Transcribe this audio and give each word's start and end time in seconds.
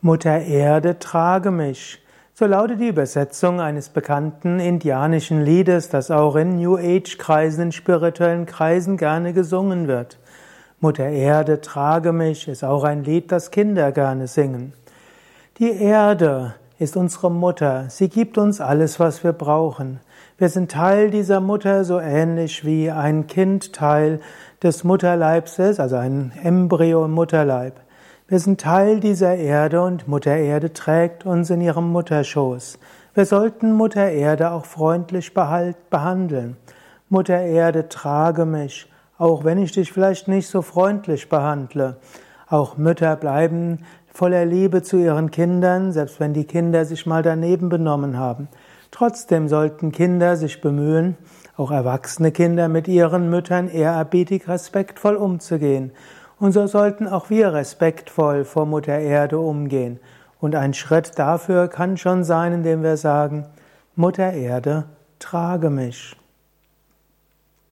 Mutter 0.00 0.42
Erde, 0.42 1.00
trage 1.00 1.50
mich. 1.50 2.00
So 2.32 2.46
lautet 2.46 2.80
die 2.80 2.86
Übersetzung 2.86 3.60
eines 3.60 3.88
bekannten 3.88 4.60
indianischen 4.60 5.44
Liedes, 5.44 5.88
das 5.88 6.12
auch 6.12 6.36
in 6.36 6.54
New 6.54 6.76
Age-Kreisen, 6.76 7.64
in 7.64 7.72
spirituellen 7.72 8.46
Kreisen 8.46 8.96
gerne 8.96 9.32
gesungen 9.32 9.88
wird. 9.88 10.16
Mutter 10.78 11.08
Erde, 11.08 11.60
trage 11.60 12.12
mich 12.12 12.46
ist 12.46 12.62
auch 12.62 12.84
ein 12.84 13.02
Lied, 13.02 13.32
das 13.32 13.50
Kinder 13.50 13.90
gerne 13.90 14.28
singen. 14.28 14.72
Die 15.58 15.72
Erde 15.72 16.54
ist 16.78 16.96
unsere 16.96 17.32
Mutter. 17.32 17.86
Sie 17.88 18.08
gibt 18.08 18.38
uns 18.38 18.60
alles, 18.60 19.00
was 19.00 19.24
wir 19.24 19.32
brauchen. 19.32 19.98
Wir 20.38 20.48
sind 20.48 20.70
Teil 20.70 21.10
dieser 21.10 21.40
Mutter, 21.40 21.82
so 21.84 21.98
ähnlich 21.98 22.64
wie 22.64 22.92
ein 22.92 23.26
Kind 23.26 23.72
Teil 23.72 24.20
des 24.62 24.84
Mutterleibs 24.84 25.58
ist, 25.58 25.80
also 25.80 25.96
ein 25.96 26.30
Embryo 26.40 27.06
im 27.06 27.10
Mutterleib. 27.10 27.80
Wir 28.30 28.40
sind 28.40 28.60
Teil 28.60 29.00
dieser 29.00 29.36
Erde 29.36 29.80
und 29.80 30.06
Mutter 30.06 30.36
Erde 30.36 30.74
trägt 30.74 31.24
uns 31.24 31.48
in 31.48 31.62
ihrem 31.62 31.90
Mutterschoß. 31.92 32.78
Wir 33.14 33.24
sollten 33.24 33.72
Mutter 33.72 34.10
Erde 34.10 34.50
auch 34.50 34.66
freundlich 34.66 35.32
behandeln. 35.32 36.58
Mutter 37.08 37.40
Erde, 37.40 37.88
trage 37.88 38.44
mich, 38.44 38.86
auch 39.16 39.44
wenn 39.44 39.56
ich 39.56 39.72
dich 39.72 39.94
vielleicht 39.94 40.28
nicht 40.28 40.46
so 40.46 40.60
freundlich 40.60 41.30
behandle. 41.30 41.96
Auch 42.50 42.76
Mütter 42.76 43.16
bleiben 43.16 43.86
voller 44.12 44.44
Liebe 44.44 44.82
zu 44.82 44.98
ihren 44.98 45.30
Kindern, 45.30 45.92
selbst 45.92 46.20
wenn 46.20 46.34
die 46.34 46.44
Kinder 46.44 46.84
sich 46.84 47.06
mal 47.06 47.22
daneben 47.22 47.70
benommen 47.70 48.18
haben. 48.18 48.48
Trotzdem 48.90 49.48
sollten 49.48 49.90
Kinder 49.90 50.36
sich 50.36 50.60
bemühen, 50.60 51.16
auch 51.56 51.70
erwachsene 51.70 52.30
Kinder 52.30 52.68
mit 52.68 52.88
ihren 52.88 53.30
Müttern 53.30 53.70
ehrerbietig 53.70 54.48
respektvoll 54.48 55.16
umzugehen 55.16 55.92
und 56.40 56.52
so 56.52 56.66
sollten 56.66 57.06
auch 57.06 57.30
wir 57.30 57.52
respektvoll 57.52 58.44
vor 58.44 58.66
Mutter 58.66 58.98
Erde 58.98 59.38
umgehen. 59.38 59.98
Und 60.40 60.54
ein 60.54 60.74
Schritt 60.74 61.18
dafür 61.18 61.68
kann 61.68 61.96
schon 61.96 62.22
sein, 62.24 62.52
indem 62.52 62.82
wir 62.82 62.96
sagen, 62.96 63.46
Mutter 63.96 64.32
Erde, 64.32 64.84
trage 65.18 65.70
mich. 65.70 66.16